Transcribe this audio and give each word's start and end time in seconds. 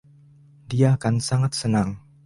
Dia 0.71 0.87
akan 0.97 1.15
sangat 1.27 1.51
senang. 1.59 1.89